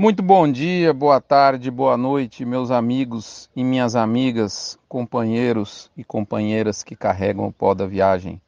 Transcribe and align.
Muito 0.00 0.22
bom 0.22 0.46
dia, 0.46 0.94
boa 0.94 1.20
tarde, 1.20 1.72
boa 1.72 1.96
noite, 1.96 2.44
meus 2.44 2.70
amigos 2.70 3.50
e 3.56 3.64
minhas 3.64 3.96
amigas, 3.96 4.78
companheiros 4.88 5.90
e 5.96 6.04
companheiras 6.04 6.84
que 6.84 6.94
carregam 6.94 7.48
o 7.48 7.52
pó 7.52 7.74
da 7.74 7.84
viagem. 7.84 8.40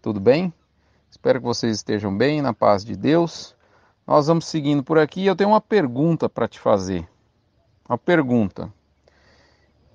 Tudo 0.00 0.20
bem? 0.20 0.54
Espero 1.10 1.40
que 1.40 1.44
vocês 1.44 1.78
estejam 1.78 2.16
bem, 2.16 2.40
na 2.40 2.54
paz 2.54 2.84
de 2.84 2.94
Deus. 2.94 3.52
Nós 4.06 4.28
vamos 4.28 4.46
seguindo 4.46 4.84
por 4.84 4.96
aqui. 4.96 5.26
Eu 5.26 5.34
tenho 5.34 5.50
uma 5.50 5.60
pergunta 5.60 6.28
para 6.28 6.46
te 6.46 6.60
fazer. 6.60 7.04
Uma 7.88 7.98
pergunta. 7.98 8.72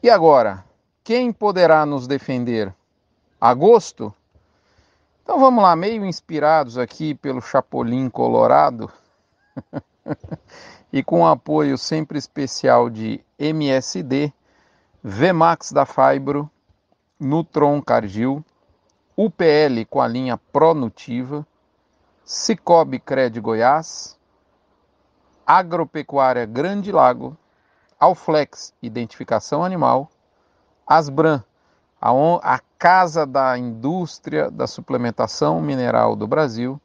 E 0.03 0.09
agora, 0.09 0.65
quem 1.05 1.31
poderá 1.31 1.85
nos 1.85 2.05
defender? 2.05 2.75
Agosto? 3.39 4.13
Então 5.23 5.39
vamos 5.39 5.63
lá, 5.63 5.73
meio 5.73 6.05
inspirados 6.05 6.77
aqui 6.77 7.15
pelo 7.15 7.39
Chapolin 7.39 8.09
Colorado. 8.09 8.91
e 10.91 11.03
com 11.03 11.25
apoio 11.25 11.77
sempre 11.77 12.17
especial 12.17 12.89
de 12.89 13.23
MSD, 13.37 14.31
Vmax 15.03 15.71
da 15.71 15.85
Fibro, 15.85 16.49
Nutron 17.19 17.81
Cargill, 17.81 18.43
UPL 19.15 19.85
com 19.89 20.01
a 20.01 20.07
linha 20.07 20.37
Pronutiva, 20.37 21.45
Cicobi 22.23 22.99
Cred 22.99 23.39
Goiás, 23.39 24.17
Agropecuária 25.45 26.45
Grande 26.45 26.91
Lago, 26.91 27.37
Alflex 27.99 28.73
Identificação 28.81 29.63
Animal, 29.63 30.09
Asbran, 30.85 31.43
a, 31.99 32.11
a 32.43 32.59
Casa 32.77 33.25
da 33.25 33.57
Indústria 33.57 34.51
da 34.51 34.67
Suplementação 34.67 35.59
Mineral 35.61 36.15
do 36.15 36.27
Brasil, 36.27 36.79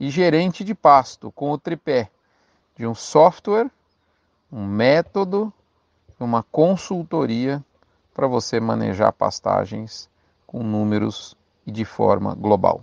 e 0.00 0.10
gerente 0.10 0.64
de 0.64 0.74
pasto 0.74 1.30
com 1.32 1.50
o 1.50 1.58
tripé 1.58 2.10
de 2.78 2.86
um 2.86 2.94
software, 2.94 3.68
um 4.50 4.64
método, 4.64 5.52
uma 6.18 6.44
consultoria 6.44 7.62
para 8.14 8.28
você 8.28 8.60
manejar 8.60 9.12
pastagens 9.12 10.08
com 10.46 10.62
números 10.62 11.36
e 11.66 11.72
de 11.72 11.84
forma 11.84 12.34
global. 12.34 12.82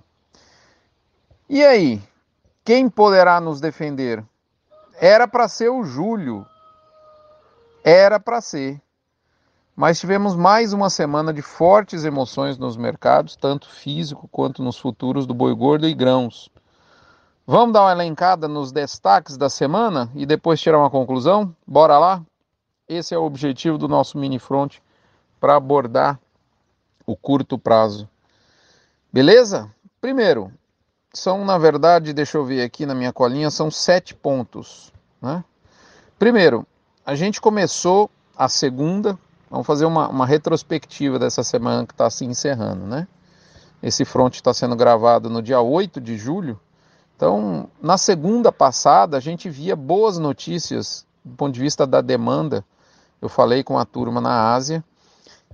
E 1.50 1.64
aí, 1.64 2.02
quem 2.64 2.90
poderá 2.90 3.40
nos 3.40 3.62
defender? 3.62 4.24
Era 5.00 5.28
para 5.28 5.48
ser 5.48 5.70
o 5.70 5.84
Júlio. 5.84 6.46
Era 7.84 8.20
para 8.20 8.42
ser. 8.42 8.82
Mas 9.76 10.00
tivemos 10.00 10.36
mais 10.36 10.74
uma 10.74 10.90
semana 10.90 11.34
de 11.34 11.42
fortes 11.42 12.04
emoções 12.04 12.58
nos 12.58 12.76
mercados, 12.78 13.36
tanto 13.36 13.70
físico 13.70 14.28
quanto 14.30 14.64
nos 14.64 14.78
futuros 14.78 15.26
do 15.26 15.34
boi 15.34 15.54
gordo 15.54 15.88
e 15.88 15.94
grãos. 15.94 16.50
Vamos 17.48 17.74
dar 17.74 17.84
uma 17.84 17.92
elencada 17.92 18.48
nos 18.48 18.72
destaques 18.72 19.38
da 19.38 19.52
semana 19.52 20.10
e 20.16 20.26
depois 20.26 20.60
tirar 20.60 20.80
uma 20.80 20.90
conclusão? 20.90 21.56
Bora 21.66 22.00
lá? 22.00 22.24
Esse 22.90 23.14
é 23.14 23.18
o 23.20 23.24
objetivo 23.24 23.78
do 23.78 23.88
nosso 23.88 24.18
mini 24.18 24.40
front 24.40 24.78
para 25.40 25.56
abordar 25.56 26.20
o 27.06 27.16
curto 27.16 27.60
prazo. 27.60 28.10
Beleza? 29.14 29.72
Primeiro, 30.02 30.52
são 31.14 31.46
na 31.46 31.56
verdade, 31.60 32.14
deixa 32.14 32.36
eu 32.36 32.44
ver 32.44 32.64
aqui 32.64 32.84
na 32.84 32.96
minha 32.96 33.14
colinha, 33.14 33.52
são 33.52 33.70
sete 33.70 34.16
pontos. 34.16 34.92
Né? 35.22 35.44
Primeiro, 36.18 36.66
a 37.06 37.14
gente 37.14 37.40
começou 37.40 38.10
a 38.36 38.50
segunda, 38.50 39.20
vamos 39.52 39.68
fazer 39.68 39.86
uma, 39.86 40.08
uma 40.08 40.26
retrospectiva 40.26 41.20
dessa 41.20 41.44
semana 41.44 41.86
que 41.86 41.94
está 41.94 42.10
se 42.10 42.26
encerrando, 42.26 42.88
né? 42.88 43.08
Esse 43.84 44.04
front 44.04 44.34
está 44.34 44.52
sendo 44.52 44.76
gravado 44.76 45.30
no 45.30 45.44
dia 45.44 45.62
8 45.62 46.02
de 46.02 46.18
julho 46.18 46.60
então, 47.16 47.70
na 47.82 47.98
segunda 47.98 48.52
passada, 48.52 49.16
a 49.16 49.20
gente 49.22 49.50
via 49.50 49.76
boas 49.76 50.18
notícias 50.18 51.06
do 51.24 51.36
ponto 51.36 51.54
de 51.54 51.62
vista 51.62 51.88
da 51.88 52.02
demanda. 52.02 52.64
Eu 53.22 53.30
falei 53.30 53.64
com 53.64 53.78
a 53.78 53.86
turma 53.86 54.20
na 54.20 54.54
Ásia 54.54 54.84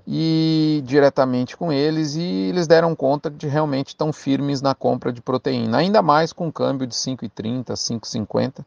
e 0.07 0.81
diretamente 0.83 1.55
com 1.55 1.71
eles 1.71 2.15
e 2.15 2.23
eles 2.23 2.67
deram 2.67 2.95
conta 2.95 3.29
de 3.29 3.47
realmente 3.47 3.89
estão 3.89 4.11
firmes 4.11 4.59
na 4.61 4.73
compra 4.73 5.13
de 5.13 5.21
proteína, 5.21 5.77
ainda 5.77 6.01
mais 6.01 6.33
com 6.33 6.51
câmbio 6.51 6.87
de 6.87 6.95
5,30, 6.95 7.65
5,50, 7.73 8.65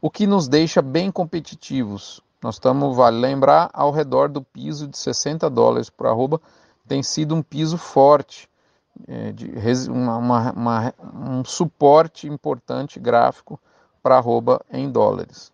o 0.00 0.08
que 0.08 0.26
nos 0.26 0.46
deixa 0.46 0.80
bem 0.80 1.10
competitivos. 1.10 2.22
Nós 2.40 2.54
estamos, 2.54 2.96
vale 2.96 3.18
lembrar, 3.18 3.68
ao 3.72 3.90
redor 3.90 4.28
do 4.28 4.40
piso 4.40 4.86
de 4.86 4.96
60 4.96 5.50
dólares 5.50 5.90
por 5.90 6.06
arroba, 6.06 6.40
tem 6.86 7.02
sido 7.02 7.34
um 7.34 7.42
piso 7.42 7.76
forte 7.76 8.48
de, 9.32 9.90
uma, 9.90 10.16
uma, 10.16 10.52
uma, 10.52 10.94
um 11.14 11.44
suporte 11.44 12.28
importante 12.28 13.00
gráfico 13.00 13.58
para 14.02 14.16
arroba 14.16 14.60
em 14.72 14.90
dólares. 14.90 15.52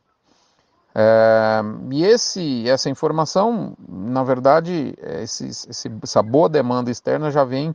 É, 0.94 1.60
e 1.90 2.04
esse, 2.04 2.68
essa 2.68 2.88
informação, 2.88 3.76
na 3.86 4.24
verdade, 4.24 4.94
esse, 5.20 5.46
esse, 5.48 5.90
essa 6.02 6.22
boa 6.22 6.48
demanda 6.48 6.90
externa 6.90 7.30
já 7.30 7.44
vem 7.44 7.74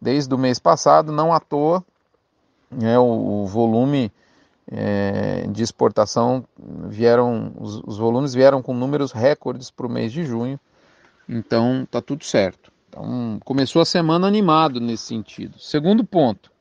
desde 0.00 0.32
o 0.34 0.38
mês 0.38 0.58
passado, 0.58 1.12
não 1.12 1.32
à 1.32 1.40
toa, 1.40 1.84
né, 2.70 2.98
o, 2.98 3.42
o 3.42 3.46
volume 3.46 4.12
é, 4.70 5.46
de 5.48 5.62
exportação 5.62 6.44
vieram, 6.88 7.52
os, 7.58 7.82
os, 7.84 7.98
volumes 7.98 8.32
vieram 8.32 8.62
com 8.62 8.74
números 8.74 9.12
recordes 9.12 9.70
para 9.70 9.86
o 9.86 9.90
mês 9.90 10.12
de 10.12 10.24
junho, 10.24 10.58
então 11.28 11.86
tá 11.90 12.00
tudo 12.00 12.24
certo. 12.24 12.71
Então, 12.92 13.40
começou 13.42 13.80
a 13.80 13.86
semana 13.86 14.26
animado 14.26 14.78
nesse 14.78 15.04
sentido. 15.04 15.58
Segundo 15.58 16.04
ponto, 16.04 16.52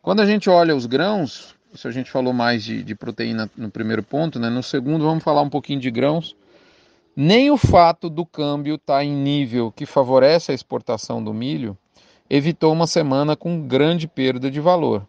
quando 0.00 0.20
a 0.20 0.26
gente 0.26 0.48
olha 0.48 0.74
os 0.74 0.86
grãos, 0.86 1.54
se 1.74 1.86
a 1.86 1.90
gente 1.90 2.10
falou 2.10 2.32
mais 2.32 2.64
de, 2.64 2.82
de 2.82 2.94
proteína 2.94 3.50
no 3.54 3.70
primeiro 3.70 4.02
ponto, 4.02 4.38
né? 4.38 4.48
no 4.48 4.62
segundo 4.62 5.04
vamos 5.04 5.22
falar 5.22 5.42
um 5.42 5.50
pouquinho 5.50 5.78
de 5.78 5.90
grãos. 5.90 6.34
Nem 7.14 7.50
o 7.50 7.58
fato 7.58 8.08
do 8.08 8.24
câmbio 8.24 8.76
estar 8.76 8.96
tá 8.96 9.04
em 9.04 9.14
nível 9.14 9.70
que 9.70 9.84
favorece 9.84 10.50
a 10.50 10.54
exportação 10.54 11.22
do 11.22 11.34
milho 11.34 11.76
evitou 12.30 12.72
uma 12.72 12.86
semana 12.86 13.36
com 13.36 13.60
grande 13.60 14.08
perda 14.08 14.50
de 14.50 14.58
valor. 14.58 15.06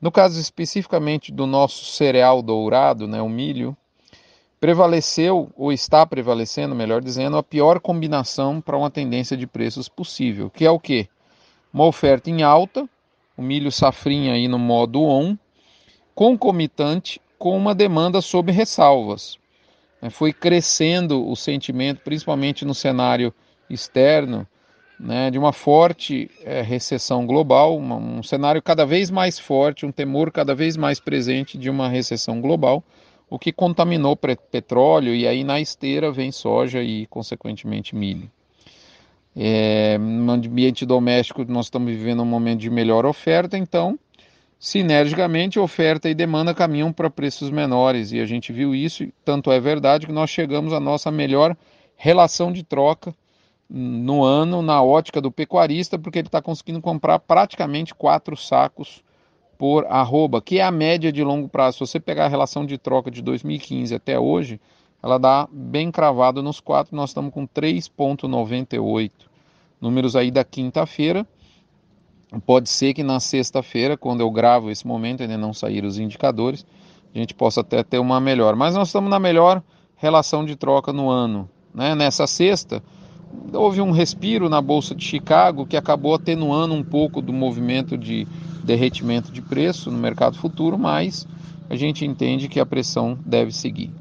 No 0.00 0.10
caso 0.10 0.40
especificamente 0.40 1.30
do 1.30 1.46
nosso 1.46 1.84
cereal 1.84 2.42
dourado, 2.42 3.06
né, 3.06 3.22
o 3.22 3.28
milho, 3.28 3.76
prevaleceu, 4.60 5.50
ou 5.56 5.72
está 5.72 6.06
prevalecendo, 6.06 6.74
melhor 6.74 7.02
dizendo, 7.02 7.36
a 7.36 7.42
pior 7.42 7.78
combinação 7.78 8.60
para 8.60 8.76
uma 8.76 8.90
tendência 8.90 9.36
de 9.36 9.46
preços 9.46 9.88
possível, 9.88 10.50
que 10.50 10.64
é 10.64 10.70
o 10.70 10.80
quê? 10.80 11.08
Uma 11.72 11.84
oferta 11.84 12.30
em 12.30 12.42
alta, 12.42 12.88
o 13.36 13.42
milho 13.42 13.70
safrinha 13.70 14.32
aí 14.32 14.48
no 14.48 14.58
modo 14.58 15.02
on, 15.02 15.36
concomitante 16.14 17.20
com 17.38 17.56
uma 17.56 17.74
demanda 17.74 18.22
sob 18.22 18.50
ressalvas. 18.50 19.38
É, 20.00 20.08
foi 20.08 20.32
crescendo 20.32 21.28
o 21.28 21.36
sentimento, 21.36 22.00
principalmente 22.02 22.64
no 22.64 22.74
cenário 22.74 23.34
externo, 23.68 24.46
né, 24.98 25.30
de 25.30 25.38
uma 25.38 25.52
forte 25.52 26.30
é, 26.42 26.62
recessão 26.62 27.26
global, 27.26 27.78
um 27.78 28.22
cenário 28.22 28.62
cada 28.62 28.86
vez 28.86 29.10
mais 29.10 29.38
forte, 29.38 29.84
um 29.84 29.92
temor 29.92 30.32
cada 30.32 30.54
vez 30.54 30.74
mais 30.74 30.98
presente 30.98 31.58
de 31.58 31.68
uma 31.68 31.86
recessão 31.86 32.40
global 32.40 32.82
o 33.28 33.38
que 33.38 33.52
contaminou 33.52 34.16
petróleo 34.16 35.14
e 35.14 35.26
aí 35.26 35.42
na 35.42 35.60
esteira 35.60 36.12
vem 36.12 36.30
soja 36.30 36.82
e 36.82 37.06
consequentemente 37.06 37.94
milho. 37.94 38.30
É, 39.34 39.98
no 39.98 40.32
ambiente 40.32 40.86
doméstico 40.86 41.44
nós 41.46 41.66
estamos 41.66 41.92
vivendo 41.92 42.22
um 42.22 42.26
momento 42.26 42.60
de 42.60 42.70
melhor 42.70 43.04
oferta, 43.04 43.58
então 43.58 43.98
sinergicamente 44.58 45.58
oferta 45.58 46.08
e 46.08 46.14
demanda 46.14 46.54
caminham 46.54 46.92
para 46.92 47.10
preços 47.10 47.50
menores 47.50 48.12
e 48.12 48.20
a 48.20 48.24
gente 48.24 48.52
viu 48.52 48.74
isso, 48.74 49.06
tanto 49.24 49.52
é 49.52 49.60
verdade 49.60 50.06
que 50.06 50.12
nós 50.12 50.30
chegamos 50.30 50.72
à 50.72 50.80
nossa 50.80 51.10
melhor 51.10 51.54
relação 51.96 52.50
de 52.50 52.62
troca 52.62 53.14
no 53.68 54.22
ano 54.22 54.62
na 54.62 54.82
ótica 54.82 55.20
do 55.20 55.30
pecuarista, 55.30 55.98
porque 55.98 56.20
ele 56.20 56.28
está 56.28 56.40
conseguindo 56.40 56.80
comprar 56.80 57.18
praticamente 57.18 57.94
quatro 57.94 58.36
sacos 58.36 59.02
por 59.58 59.86
arroba, 59.86 60.40
que 60.40 60.58
é 60.58 60.62
a 60.62 60.70
média 60.70 61.10
de 61.10 61.22
longo 61.24 61.48
prazo. 61.48 61.78
Se 61.78 61.92
você 61.92 62.00
pegar 62.00 62.26
a 62.26 62.28
relação 62.28 62.64
de 62.64 62.76
troca 62.76 63.10
de 63.10 63.22
2015 63.22 63.94
até 63.94 64.18
hoje, 64.18 64.60
ela 65.02 65.18
dá 65.18 65.48
bem 65.50 65.90
cravado 65.90 66.42
nos 66.42 66.60
quatro, 66.60 66.96
nós 66.96 67.10
estamos 67.10 67.32
com 67.32 67.46
3,98. 67.46 69.10
Números 69.80 70.16
aí 70.16 70.30
da 70.30 70.44
quinta-feira. 70.44 71.26
Pode 72.44 72.68
ser 72.68 72.92
que 72.92 73.02
na 73.02 73.20
sexta-feira, 73.20 73.96
quando 73.96 74.20
eu 74.20 74.30
gravo 74.30 74.70
esse 74.70 74.86
momento, 74.86 75.22
ainda 75.22 75.38
não 75.38 75.52
saíram 75.52 75.86
os 75.86 75.98
indicadores, 75.98 76.66
a 77.14 77.18
gente 77.18 77.34
possa 77.34 77.60
até 77.60 77.82
ter 77.82 77.98
uma 77.98 78.20
melhor. 78.20 78.56
Mas 78.56 78.74
nós 78.74 78.88
estamos 78.88 79.08
na 79.08 79.18
melhor 79.18 79.62
relação 79.96 80.44
de 80.44 80.56
troca 80.56 80.92
no 80.92 81.08
ano. 81.08 81.48
Né? 81.72 81.94
Nessa 81.94 82.26
sexta, 82.26 82.82
houve 83.52 83.80
um 83.80 83.90
respiro 83.90 84.48
na 84.48 84.60
Bolsa 84.60 84.94
de 84.94 85.04
Chicago 85.04 85.66
que 85.66 85.76
acabou 85.76 86.14
atenuando 86.14 86.74
um 86.74 86.82
pouco 86.82 87.22
do 87.22 87.32
movimento 87.32 87.96
de 87.96 88.26
derretimento 88.66 89.30
de 89.30 89.40
preço 89.40 89.90
no 89.90 89.96
mercado 89.96 90.36
futuro, 90.36 90.76
mas 90.76 91.26
a 91.70 91.76
gente 91.76 92.04
entende 92.04 92.48
que 92.48 92.58
a 92.58 92.66
pressão 92.66 93.16
deve 93.24 93.52
seguir. 93.52 93.92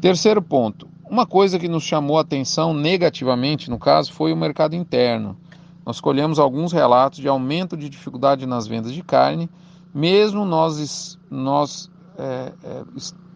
Terceiro 0.00 0.40
ponto, 0.40 0.88
uma 1.04 1.26
coisa 1.26 1.58
que 1.58 1.68
nos 1.68 1.82
chamou 1.82 2.16
a 2.16 2.22
atenção 2.22 2.72
negativamente, 2.72 3.68
no 3.68 3.78
caso, 3.78 4.12
foi 4.12 4.32
o 4.32 4.36
mercado 4.36 4.76
interno. 4.76 5.36
Nós 5.84 6.00
colhemos 6.00 6.38
alguns 6.38 6.72
relatos 6.72 7.18
de 7.18 7.28
aumento 7.28 7.76
de 7.76 7.88
dificuldade 7.88 8.46
nas 8.46 8.66
vendas 8.66 8.92
de 8.92 9.02
carne, 9.02 9.50
mesmo 9.92 10.44
nós, 10.44 11.18
nós 11.30 11.90
é, 12.16 12.52
é, 12.64 12.82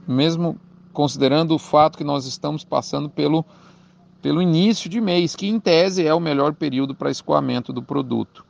mesmo 0.06 0.56
considerando 0.93 1.55
o 1.55 1.58
fato 1.58 1.99
que 1.99 2.05
nós 2.05 2.26
estamos 2.26 2.64
passando 2.64 3.08
pelo, 3.08 3.44
pelo 4.23 4.40
início 4.40 4.88
de 4.88 5.00
mês, 5.00 5.37
que 5.37 5.46
em 5.46 5.61
tese 5.61 6.06
é 6.06 6.14
o 6.14 6.20
melhor 6.20 6.55
período 6.55 6.94
para 6.94 7.11
escoamento 7.11 7.73
do 7.73 7.82
produto. 7.82 8.48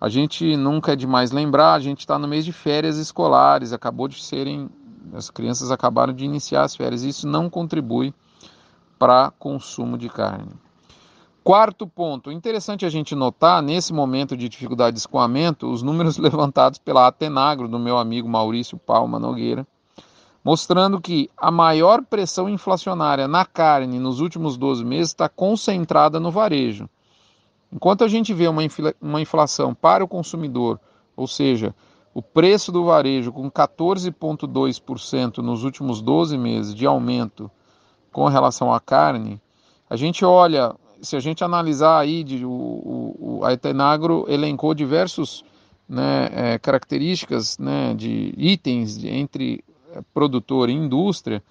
A 0.00 0.08
gente 0.08 0.56
nunca 0.56 0.94
é 0.94 0.96
demais 0.96 1.30
lembrar, 1.30 1.74
a 1.74 1.78
gente 1.78 2.00
está 2.00 2.18
no 2.18 2.26
mês 2.26 2.44
de 2.44 2.52
férias 2.52 2.96
escolares, 2.96 3.70
acabou 3.70 4.08
de 4.08 4.22
serem, 4.22 4.70
as 5.12 5.28
crianças 5.28 5.70
acabaram 5.70 6.14
de 6.14 6.24
iniciar 6.24 6.62
as 6.62 6.74
férias, 6.74 7.02
isso 7.02 7.28
não 7.28 7.50
contribui 7.50 8.14
para 8.98 9.30
consumo 9.38 9.98
de 9.98 10.08
carne. 10.08 10.52
Quarto 11.44 11.86
ponto, 11.86 12.32
interessante 12.32 12.86
a 12.86 12.88
gente 12.88 13.14
notar 13.14 13.62
nesse 13.62 13.92
momento 13.92 14.34
de 14.34 14.48
dificuldade 14.48 14.94
de 14.94 15.00
escoamento 15.00 15.70
os 15.70 15.82
números 15.82 16.16
levantados 16.18 16.78
pela 16.78 17.06
Atenagro 17.06 17.68
do 17.68 17.78
meu 17.78 17.98
amigo 17.98 18.26
Maurício 18.26 18.78
Palma 18.78 19.18
Nogueira, 19.18 19.66
mostrando 20.42 20.98
que 20.98 21.28
a 21.36 21.50
maior 21.50 22.02
pressão 22.02 22.48
inflacionária 22.48 23.28
na 23.28 23.44
carne 23.44 23.98
nos 23.98 24.20
últimos 24.20 24.56
12 24.56 24.82
meses 24.82 25.08
está 25.08 25.28
concentrada 25.28 26.18
no 26.18 26.30
varejo. 26.30 26.88
Enquanto 27.72 28.02
a 28.02 28.08
gente 28.08 28.34
vê 28.34 28.48
uma, 28.48 28.62
uma 29.00 29.20
inflação 29.20 29.74
para 29.74 30.04
o 30.04 30.08
consumidor, 30.08 30.80
ou 31.16 31.26
seja, 31.26 31.74
o 32.12 32.20
preço 32.20 32.72
do 32.72 32.84
varejo 32.84 33.32
com 33.32 33.50
14,2% 33.50 35.38
nos 35.38 35.62
últimos 35.62 36.02
12 36.02 36.36
meses 36.36 36.74
de 36.74 36.84
aumento 36.84 37.50
com 38.12 38.26
relação 38.26 38.72
à 38.72 38.80
carne, 38.80 39.40
a 39.88 39.96
gente 39.96 40.24
olha, 40.24 40.74
se 41.00 41.16
a 41.16 41.20
gente 41.20 41.44
analisar 41.44 42.00
aí, 42.00 42.24
de, 42.24 42.44
o, 42.44 42.50
o, 42.50 43.40
a 43.44 43.52
Etenagro 43.52 44.24
elencou 44.28 44.74
diversos 44.74 45.44
né, 45.88 46.28
é, 46.32 46.58
características 46.58 47.58
né, 47.58 47.94
de 47.94 48.34
itens 48.36 48.98
de, 48.98 49.08
entre 49.08 49.64
produtor 50.12 50.68
e 50.68 50.72
indústria, 50.72 51.42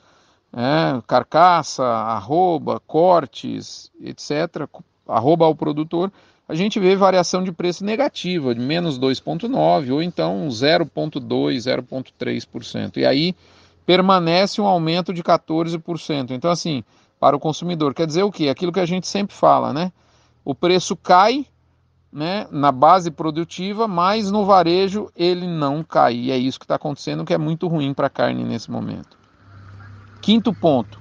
é, 0.54 1.02
carcaça, 1.06 1.86
arroba, 1.86 2.80
cortes, 2.82 3.92
etc., 4.02 4.68
arroba 5.10 5.46
ao 5.46 5.56
produtor, 5.56 6.12
a 6.48 6.56
gente 6.56 6.80
vê 6.80 6.96
variação 6.96 7.44
de 7.44 7.52
preço 7.52 7.84
negativa, 7.84 8.56
de 8.56 8.62
menos 8.62 9.00
2,9% 9.00 9.92
ou 9.92 10.02
então 10.02 10.48
0,2%, 10.48 11.24
0,3%. 11.58 12.98
E 12.98 13.06
aí 13.06 13.36
permanece 13.86 14.62
um 14.62 14.66
aumento 14.66 15.14
de 15.14 15.24
14%. 15.24 16.32
Então, 16.32 16.50
assim, 16.50 16.84
para 17.20 17.36
o 17.36 17.40
consumidor, 17.40 17.94
quer 17.94 18.08
dizer 18.08 18.24
o 18.24 18.32
quê? 18.32 18.50
Aquilo 18.50 18.72
que 18.72 18.80
a 18.80 18.86
gente 18.86 19.08
sempre 19.08 19.36
fala, 19.36 19.74
né? 19.74 19.92
O 20.44 20.56
preço 20.56 20.96
cai 20.96 21.46
né, 22.12 22.48
na 22.52 22.72
base 22.72 23.12
produtiva, 23.12 23.88
mas 23.88 24.32
no 24.32 24.46
varejo 24.46 25.10
ele 25.16 25.46
não 25.46 25.84
cai. 25.84 26.16
E 26.16 26.32
é 26.32 26.38
isso 26.38 26.60
que 26.60 26.66
está 26.66 26.76
acontecendo, 26.76 27.26
que 27.26 27.34
é 27.34 27.38
muito 27.38 27.68
ruim 27.68 27.94
para 27.94 28.08
a 28.08 28.10
carne 28.10 28.44
nesse 28.44 28.72
momento. 28.72 29.18
Quinto 30.22 30.54
ponto. 30.54 31.00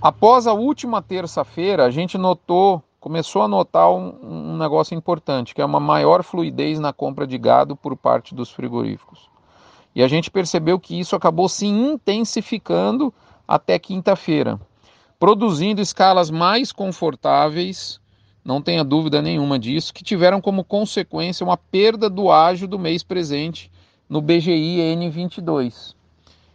Após 0.00 0.46
a 0.46 0.52
última 0.52 1.02
terça-feira, 1.02 1.84
a 1.84 1.90
gente 1.90 2.16
notou, 2.16 2.82
começou 3.00 3.42
a 3.42 3.48
notar 3.48 3.90
um, 3.90 4.14
um 4.22 4.56
negócio 4.56 4.94
importante, 4.94 5.54
que 5.54 5.62
é 5.62 5.64
uma 5.64 5.80
maior 5.80 6.22
fluidez 6.22 6.78
na 6.78 6.92
compra 6.92 7.26
de 7.26 7.38
gado 7.38 7.74
por 7.74 7.96
parte 7.96 8.34
dos 8.34 8.50
frigoríficos. 8.50 9.28
E 9.94 10.02
a 10.02 10.08
gente 10.08 10.30
percebeu 10.30 10.78
que 10.78 10.98
isso 10.98 11.16
acabou 11.16 11.48
se 11.48 11.66
intensificando 11.66 13.12
até 13.48 13.78
quinta-feira, 13.78 14.60
produzindo 15.18 15.80
escalas 15.80 16.30
mais 16.30 16.70
confortáveis 16.70 18.00
não 18.44 18.62
tenha 18.62 18.82
dúvida 18.82 19.20
nenhuma 19.20 19.58
disso, 19.58 19.92
que 19.92 20.02
tiveram 20.02 20.40
como 20.40 20.64
consequência 20.64 21.44
uma 21.44 21.56
perda 21.56 22.08
do 22.08 22.30
ágio 22.30 22.66
do 22.66 22.78
mês 22.78 23.02
presente 23.02 23.70
no 24.08 24.20
BGI 24.20 24.78
N22. 24.96 25.94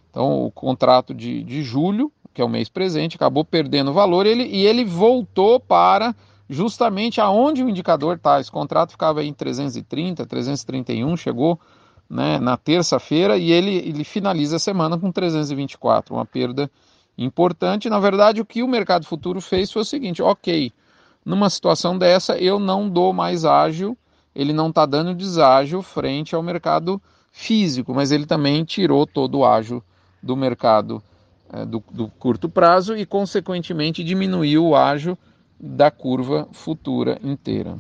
Então, 0.09 0.45
o 0.45 0.51
contrato 0.51 1.13
de, 1.13 1.44
de 1.44 1.62
julho, 1.62 2.12
que 2.33 2.41
é 2.41 2.45
o 2.45 2.50
mês 2.50 2.69
presente, 2.69 3.15
acabou 3.15 3.45
perdendo 3.45 3.94
valor 3.94 4.25
ele, 4.25 4.44
e 4.44 4.65
ele 4.65 4.83
voltou 4.83 5.59
para 5.59 6.15
justamente 6.50 7.19
aonde 7.21 7.63
o 7.63 7.69
indicador 7.69 8.18
está. 8.18 8.39
Esse 8.39 8.51
contrato 8.51 8.92
ficava 8.92 9.24
em 9.24 9.33
330, 9.33 10.25
331, 10.25 11.18
chegou 11.18 11.59
né, 12.09 12.39
na 12.39 12.57
terça-feira 12.57 13.38
e 13.38 13.51
ele, 13.51 13.75
ele 13.77 14.03
finaliza 14.03 14.57
a 14.57 14.59
semana 14.59 14.97
com 14.97 15.12
324, 15.12 16.13
uma 16.13 16.25
perda 16.25 16.69
importante. 17.18 17.89
Na 17.89 18.00
verdade, 18.00 18.42
o 18.42 18.45
que 18.45 18.62
o 18.62 18.68
mercado 18.68 19.06
futuro 19.06 19.42
fez 19.42 19.71
foi 19.71 19.81
o 19.81 19.86
seguinte: 19.86 20.21
ok 20.21 20.71
numa 21.25 21.50
situação 21.50 21.97
dessa, 21.97 22.38
eu 22.38 22.59
não 22.59 22.88
dou 22.88 23.12
mais 23.12 23.44
ágil, 23.44 23.98
ele 24.36 24.53
não 24.53 24.69
está 24.69 24.86
dando 24.86 25.15
deságio 25.15 25.81
frente 25.81 26.36
ao 26.36 26.44
mercado 26.44 27.01
físico, 27.31 27.94
mas 27.94 28.12
ele 28.12 28.27
também 28.27 28.63
tirou 28.63 29.07
todo 29.07 29.39
o 29.39 29.45
ágil 29.45 29.83
do 30.21 30.36
mercado 30.36 31.01
é, 31.51 31.65
do, 31.65 31.83
do, 31.91 32.07
curto 32.07 32.48
prazo 32.48 32.95
e, 32.95 33.06
consequentemente, 33.06 34.03
diminuiu 34.03 34.68
o 34.68 34.75
ágil 34.75 35.18
da 35.59 35.89
curva 35.89 36.47
futura 36.51 37.19
inteira. 37.23 37.77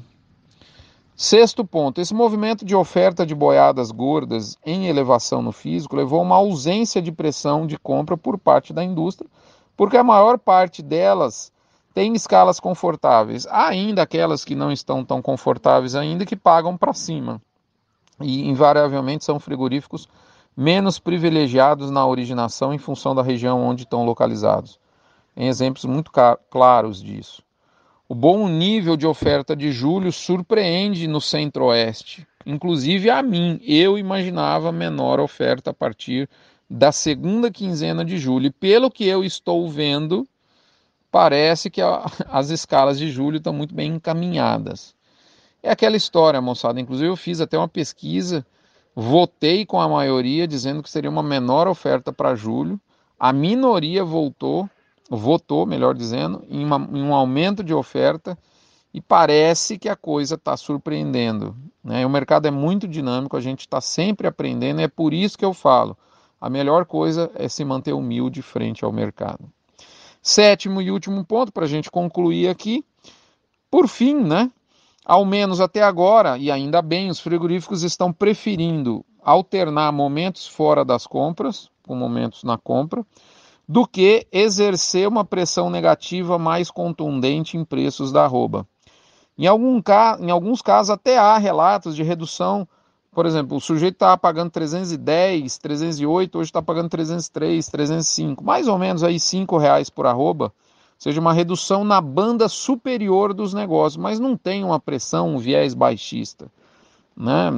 Sexto 1.15 1.63
ponto: 1.63 2.01
esse 2.01 2.13
movimento 2.13 2.65
de 2.65 2.75
oferta 2.75 3.25
de 3.25 3.33
boiadas 3.33 3.89
gordas 3.89 4.57
em 4.65 4.87
elevação 4.87 5.41
no 5.41 5.51
físico 5.51 5.95
levou 5.95 6.19
a 6.19 6.23
uma 6.23 6.35
ausência 6.35 7.01
de 7.01 7.11
pressão 7.11 7.65
de 7.65 7.77
compra 7.77 8.17
por 8.17 8.37
parte 8.37 8.73
da 8.73 8.83
indústria, 8.83 9.29
porque 9.77 9.95
a 9.95 10.03
maior 10.03 10.37
parte 10.37 10.81
delas 10.81 11.53
tem 11.93 12.13
escalas 12.13 12.59
confortáveis. 12.59 13.47
Ainda 13.47 14.01
aquelas 14.01 14.43
que 14.43 14.55
não 14.55 14.71
estão 14.71 15.05
tão 15.05 15.21
confortáveis 15.21 15.95
ainda 15.95 16.25
que 16.25 16.35
pagam 16.35 16.75
para 16.75 16.93
cima. 16.93 17.41
E 18.19 18.47
invariavelmente 18.49 19.23
são 19.23 19.39
frigoríficos 19.39 20.09
menos 20.55 20.99
privilegiados 20.99 21.89
na 21.89 22.05
originação 22.05 22.73
em 22.73 22.77
função 22.77 23.15
da 23.15 23.21
região 23.21 23.61
onde 23.61 23.83
estão 23.83 24.05
localizados. 24.05 24.77
Tem 25.33 25.47
exemplos 25.47 25.85
muito 25.85 26.11
claros 26.49 27.01
disso. 27.01 27.44
O 28.07 28.13
bom 28.13 28.47
nível 28.47 28.95
de 28.95 29.07
oferta 29.07 29.55
de 29.55 29.71
julho 29.71 30.11
surpreende 30.11 31.07
no 31.07 31.19
centro-oeste, 31.19 32.27
inclusive 32.45 33.09
a 33.09 33.23
mim. 33.23 33.59
Eu 33.63 33.97
imaginava 33.97 34.71
menor 34.71 35.19
oferta 35.19 35.71
a 35.71 35.73
partir 35.73 36.29
da 36.69 36.91
segunda 36.91 37.49
quinzena 37.49 38.05
de 38.05 38.19
julho. 38.19 38.45
E 38.45 38.51
pelo 38.51 38.91
que 38.91 39.07
eu 39.07 39.23
estou 39.23 39.67
vendo, 39.67 40.27
parece 41.11 41.71
que 41.71 41.81
a, 41.81 42.05
as 42.29 42.51
escalas 42.51 42.99
de 42.99 43.09
julho 43.09 43.37
estão 43.37 43.51
muito 43.51 43.73
bem 43.73 43.95
encaminhadas. 43.95 44.93
É 45.63 45.71
aquela 45.71 45.97
história, 45.97 46.39
moçada. 46.39 46.79
Inclusive, 46.79 47.09
eu 47.09 47.15
fiz 47.15 47.41
até 47.41 47.57
uma 47.57 47.67
pesquisa, 47.67 48.45
votei 48.95 49.65
com 49.65 49.81
a 49.81 49.89
maioria 49.89 50.47
dizendo 50.47 50.83
que 50.83 50.91
seria 50.91 51.09
uma 51.09 51.23
menor 51.23 51.67
oferta 51.67 52.13
para 52.13 52.35
julho. 52.35 52.79
A 53.19 53.33
minoria 53.33 54.05
voltou, 54.05 54.69
votou, 55.09 55.65
melhor 55.65 55.93
dizendo, 55.93 56.43
em, 56.49 56.63
uma, 56.63 56.77
em 56.77 57.01
um 57.01 57.13
aumento 57.13 57.63
de 57.63 57.73
oferta 57.73 58.37
e 58.93 59.01
parece 59.01 59.77
que 59.77 59.89
a 59.89 59.95
coisa 59.95 60.35
está 60.35 60.55
surpreendendo. 60.55 61.55
Né? 61.83 62.05
O 62.05 62.09
mercado 62.09 62.47
é 62.47 62.51
muito 62.51 62.87
dinâmico, 62.87 63.35
a 63.35 63.41
gente 63.41 63.61
está 63.61 63.81
sempre 63.81 64.27
aprendendo, 64.27 64.81
é 64.81 64.87
por 64.87 65.13
isso 65.13 65.37
que 65.37 65.45
eu 65.45 65.53
falo: 65.53 65.97
a 66.39 66.49
melhor 66.49 66.85
coisa 66.85 67.29
é 67.35 67.47
se 67.47 67.65
manter 67.65 67.93
humilde 67.93 68.41
frente 68.41 68.85
ao 68.85 68.91
mercado. 68.91 69.51
Sétimo 70.21 70.81
e 70.81 70.89
último 70.89 71.23
ponto 71.23 71.51
para 71.51 71.65
a 71.65 71.67
gente 71.67 71.91
concluir 71.91 72.49
aqui. 72.49 72.83
Por 73.69 73.87
fim, 73.87 74.15
né? 74.15 74.49
Ao 75.05 75.23
menos 75.23 75.61
até 75.61 75.83
agora, 75.83 76.37
e 76.37 76.49
ainda 76.49 76.81
bem, 76.81 77.09
os 77.09 77.19
frigoríficos 77.19 77.83
estão 77.83 78.11
preferindo 78.11 79.05
alternar 79.21 79.91
momentos 79.91 80.47
fora 80.47 80.83
das 80.83 81.05
compras, 81.05 81.69
com 81.83 81.95
momentos 81.95 82.43
na 82.43 82.57
compra, 82.57 83.05
do 83.67 83.87
que 83.87 84.27
exercer 84.31 85.07
uma 85.07 85.25
pressão 85.25 85.69
negativa 85.69 86.37
mais 86.37 86.69
contundente 86.69 87.57
em 87.57 87.65
preços 87.65 88.11
da 88.11 88.23
arroba. 88.23 88.67
Em, 89.37 89.47
algum, 89.47 89.81
em 90.19 90.31
alguns 90.31 90.61
casos, 90.61 90.91
até 90.91 91.17
há 91.17 91.37
relatos 91.37 91.95
de 91.95 92.03
redução 92.03 92.67
por 93.15 93.25
exemplo, 93.25 93.55
o 93.55 93.61
sujeito 93.61 93.93
estava 93.93 94.17
pagando 94.17 94.51
310, 94.51 95.57
308, 95.57 96.37
hoje 96.37 96.49
está 96.49 96.61
pagando 96.61 96.89
303, 96.89 97.65
305, 97.65 98.43
mais 98.43 98.67
ou 98.67 98.77
menos 98.77 99.05
aí 99.05 99.17
5 99.17 99.57
reais 99.57 99.89
por 99.89 100.05
arroba, 100.05 100.47
ou 100.47 100.51
seja, 100.99 101.21
uma 101.21 101.31
redução 101.31 101.85
na 101.85 102.01
banda 102.01 102.49
superior 102.49 103.33
dos 103.33 103.53
negócios, 103.53 103.95
mas 103.95 104.19
não 104.19 104.35
tem 104.35 104.65
uma 104.65 104.81
pressão, 104.81 105.35
um 105.35 105.37
viés 105.37 105.73
baixista. 105.73 106.51
Né? 107.15 107.49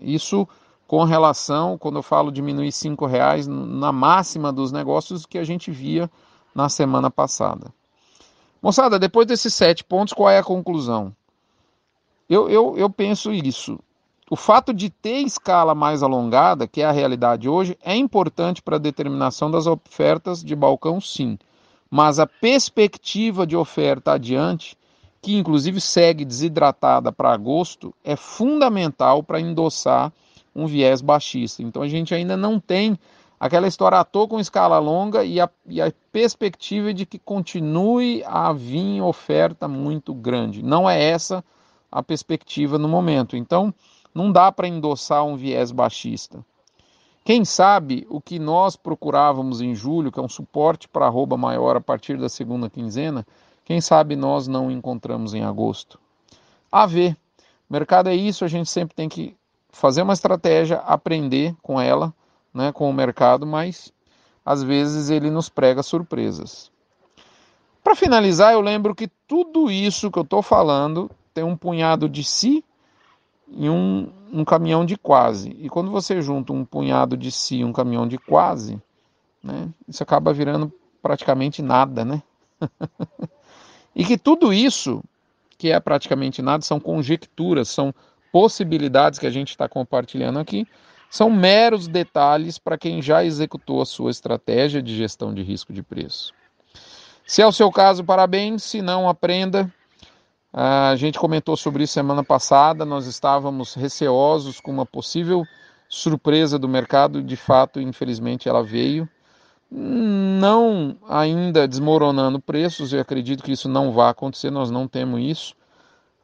Isso 0.00 0.46
com 0.88 1.04
relação, 1.04 1.76
quando 1.76 1.96
eu 1.96 2.02
falo 2.02 2.32
diminuir 2.32 2.72
5 2.72 3.04
reais, 3.04 3.46
na 3.46 3.92
máxima 3.92 4.50
dos 4.50 4.72
negócios 4.72 5.26
que 5.26 5.36
a 5.36 5.44
gente 5.44 5.70
via 5.70 6.10
na 6.54 6.70
semana 6.70 7.10
passada. 7.10 7.70
Moçada, 8.62 8.98
depois 8.98 9.26
desses 9.26 9.54
sete 9.54 9.84
pontos, 9.84 10.14
qual 10.14 10.30
é 10.30 10.38
a 10.38 10.42
conclusão? 10.42 11.14
Eu, 12.28 12.48
eu, 12.48 12.74
eu 12.78 12.88
penso 12.88 13.30
isso. 13.30 13.78
O 14.30 14.34
fato 14.34 14.72
de 14.72 14.88
ter 14.88 15.18
escala 15.18 15.74
mais 15.74 16.02
alongada, 16.02 16.66
que 16.66 16.80
é 16.80 16.86
a 16.86 16.90
realidade 16.90 17.50
hoje, 17.50 17.76
é 17.82 17.94
importante 17.94 18.62
para 18.62 18.76
a 18.76 18.80
determinação 18.80 19.50
das 19.50 19.66
ofertas 19.66 20.42
de 20.42 20.56
balcão, 20.56 21.02
sim. 21.02 21.38
Mas 21.90 22.18
a 22.18 22.26
perspectiva 22.26 23.46
de 23.46 23.54
oferta 23.54 24.12
adiante, 24.12 24.74
que 25.20 25.36
inclusive 25.36 25.82
segue 25.82 26.24
desidratada 26.24 27.12
para 27.12 27.32
agosto, 27.32 27.94
é 28.02 28.16
fundamental 28.16 29.22
para 29.22 29.38
endossar 29.38 30.10
um 30.54 30.66
viés 30.66 31.00
baixista. 31.00 31.62
Então 31.62 31.82
a 31.82 31.88
gente 31.88 32.14
ainda 32.14 32.36
não 32.36 32.58
tem 32.58 32.98
aquela 33.38 33.68
história 33.68 33.98
ator 33.98 34.26
com 34.26 34.40
escala 34.40 34.78
longa 34.78 35.24
e 35.24 35.40
a, 35.40 35.48
e 35.66 35.80
a 35.80 35.92
perspectiva 36.10 36.92
de 36.92 37.06
que 37.06 37.18
continue 37.18 38.22
a 38.26 38.52
vir 38.52 39.00
oferta 39.00 39.68
muito 39.68 40.12
grande. 40.12 40.62
Não 40.62 40.88
é 40.88 41.02
essa 41.02 41.44
a 41.90 42.02
perspectiva 42.02 42.78
no 42.78 42.88
momento. 42.88 43.36
Então, 43.36 43.72
não 44.14 44.32
dá 44.32 44.50
para 44.50 44.68
endossar 44.68 45.24
um 45.24 45.36
viés 45.36 45.70
baixista. 45.70 46.44
Quem 47.24 47.44
sabe 47.44 48.06
o 48.08 48.20
que 48.20 48.38
nós 48.38 48.74
procurávamos 48.74 49.60
em 49.60 49.74
julho, 49.74 50.10
que 50.10 50.18
é 50.18 50.22
um 50.22 50.28
suporte 50.28 50.88
para 50.88 51.06
arroba 51.06 51.36
maior 51.36 51.76
a 51.76 51.80
partir 51.80 52.16
da 52.16 52.28
segunda 52.28 52.70
quinzena, 52.70 53.26
quem 53.64 53.80
sabe 53.80 54.16
nós 54.16 54.48
não 54.48 54.70
encontramos 54.70 55.34
em 55.34 55.44
agosto. 55.44 56.00
A 56.72 56.86
ver. 56.86 57.16
Mercado 57.68 58.08
é 58.08 58.14
isso, 58.14 58.46
a 58.46 58.48
gente 58.48 58.70
sempre 58.70 58.94
tem 58.96 59.10
que 59.10 59.36
fazer 59.70 60.02
uma 60.02 60.12
estratégia, 60.12 60.78
aprender 60.78 61.54
com 61.62 61.80
ela, 61.80 62.12
né, 62.52 62.72
com 62.72 62.88
o 62.88 62.92
mercado, 62.92 63.46
mas 63.46 63.92
às 64.44 64.62
vezes 64.62 65.10
ele 65.10 65.30
nos 65.30 65.48
prega 65.48 65.82
surpresas. 65.82 66.70
Para 67.82 67.94
finalizar, 67.94 68.52
eu 68.52 68.60
lembro 68.60 68.94
que 68.94 69.08
tudo 69.26 69.70
isso 69.70 70.10
que 70.10 70.18
eu 70.18 70.22
estou 70.22 70.42
falando 70.42 71.10
tem 71.32 71.44
um 71.44 71.56
punhado 71.56 72.08
de 72.08 72.24
si 72.24 72.64
e 73.50 73.68
um, 73.68 74.10
um 74.32 74.44
caminhão 74.44 74.84
de 74.84 74.96
quase. 74.96 75.50
E 75.60 75.68
quando 75.68 75.90
você 75.90 76.20
junta 76.20 76.52
um 76.52 76.64
punhado 76.64 77.16
de 77.16 77.30
si 77.30 77.58
e 77.58 77.64
um 77.64 77.72
caminhão 77.72 78.06
de 78.06 78.18
quase, 78.18 78.80
né, 79.42 79.68
isso 79.86 80.02
acaba 80.02 80.32
virando 80.32 80.72
praticamente 81.00 81.62
nada, 81.62 82.04
né? 82.04 82.22
e 83.94 84.04
que 84.04 84.18
tudo 84.18 84.52
isso, 84.52 85.02
que 85.56 85.70
é 85.70 85.78
praticamente 85.78 86.42
nada, 86.42 86.62
são 86.62 86.80
conjecturas, 86.80 87.68
são 87.68 87.94
possibilidades 88.32 89.18
que 89.18 89.26
a 89.26 89.30
gente 89.30 89.50
está 89.50 89.68
compartilhando 89.68 90.38
aqui, 90.38 90.66
são 91.10 91.30
meros 91.30 91.88
detalhes 91.88 92.58
para 92.58 92.76
quem 92.76 93.00
já 93.00 93.24
executou 93.24 93.80
a 93.80 93.86
sua 93.86 94.10
estratégia 94.10 94.82
de 94.82 94.96
gestão 94.96 95.32
de 95.32 95.42
risco 95.42 95.72
de 95.72 95.82
preço. 95.82 96.32
Se 97.26 97.42
é 97.42 97.46
o 97.46 97.52
seu 97.52 97.70
caso, 97.70 98.04
parabéns. 98.04 98.62
Se 98.62 98.80
não, 98.82 99.08
aprenda. 99.08 99.72
A 100.52 100.94
gente 100.96 101.18
comentou 101.18 101.56
sobre 101.56 101.84
isso 101.84 101.92
semana 101.92 102.24
passada. 102.24 102.84
Nós 102.84 103.06
estávamos 103.06 103.74
receosos 103.74 104.60
com 104.60 104.70
uma 104.70 104.86
possível 104.86 105.44
surpresa 105.88 106.58
do 106.58 106.68
mercado. 106.68 107.22
De 107.22 107.36
fato, 107.36 107.80
infelizmente, 107.80 108.48
ela 108.48 108.62
veio. 108.62 109.08
Não 109.70 110.96
ainda 111.06 111.68
desmoronando 111.68 112.40
preços, 112.40 112.94
eu 112.94 113.00
acredito 113.00 113.42
que 113.42 113.52
isso 113.52 113.68
não 113.68 113.92
vai 113.92 114.10
acontecer, 114.10 114.50
nós 114.50 114.70
não 114.70 114.88
temos 114.88 115.20
isso, 115.20 115.54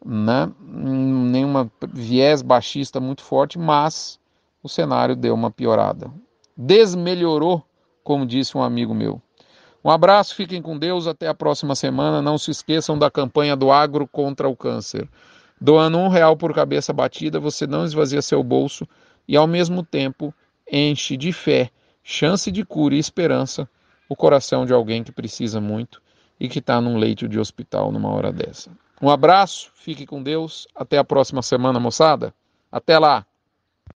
né? 0.05 0.53
nenhuma 0.61 1.71
viés 1.93 2.43
baixista 2.43 3.01
muito 3.01 3.23
forte, 3.23 3.59
mas 3.59 4.21
o 4.63 4.69
cenário 4.69 5.17
deu 5.17 5.35
uma 5.35 5.51
piorada. 5.51 6.11
Desmelhorou, 6.57 7.63
como 8.03 8.27
disse 8.27 8.57
um 8.57 8.63
amigo 8.63 8.95
meu. 8.95 9.21
Um 9.85 9.91
abraço, 9.91 10.35
fiquem 10.35 10.63
com 10.63 10.79
Deus, 10.79 11.07
até 11.07 11.29
a 11.29 11.35
próxima 11.35 11.75
semana. 11.75 12.23
Não 12.23 12.39
se 12.39 12.51
esqueçam 12.51 12.99
da 12.99 13.11
campanha 13.11 13.55
do 13.55 13.71
agro 13.71 14.07
contra 14.07 14.49
o 14.49 14.57
câncer. 14.57 15.09
Doando 15.61 15.99
um 15.99 16.09
real 16.09 16.37
por 16.37 16.55
cabeça 16.55 16.93
batida, 16.93 17.39
você 17.39 17.67
não 17.67 17.85
esvazia 17.85 18.23
seu 18.23 18.43
bolso 18.43 18.87
e, 19.27 19.37
ao 19.37 19.47
mesmo 19.47 19.83
tempo, 19.83 20.33
enche 20.71 21.17
de 21.17 21.33
fé, 21.33 21.71
chance 22.03 22.51
de 22.51 22.65
cura 22.65 22.95
e 22.95 22.99
esperança 22.99 23.69
o 24.09 24.17
coração 24.17 24.67
de 24.67 24.73
alguém 24.73 25.03
que 25.03 25.13
precisa 25.13 25.61
muito 25.61 26.03
e 26.39 26.49
que 26.49 26.59
está 26.59 26.81
num 26.81 26.97
leito 26.97 27.29
de 27.29 27.39
hospital 27.39 27.91
numa 27.93 28.11
hora 28.11 28.33
dessa. 28.33 28.71
Um 29.01 29.11
abraço, 29.11 29.71
fique 29.75 30.07
com 30.07 30.23
Deus, 30.23 30.67
até 30.75 30.99
a 30.99 31.05
próxima 31.05 31.43
semana, 31.43 31.81
moçada. 31.81 32.35
Até 32.71 32.99
lá! 32.99 33.27